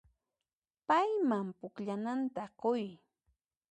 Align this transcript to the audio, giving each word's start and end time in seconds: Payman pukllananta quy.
Payman 0.87 1.47
pukllananta 1.59 2.43
quy. 2.59 2.85